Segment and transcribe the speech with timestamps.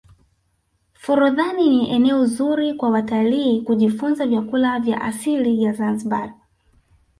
[0.93, 6.33] forodhani ni eneo zuri kwa watalii kujifunza vyakula vya asili ya zanzibar